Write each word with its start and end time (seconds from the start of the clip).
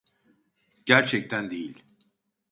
Gerçekten 0.85 1.51
değil. 1.51 1.83